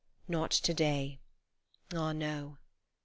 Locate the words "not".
0.27-0.49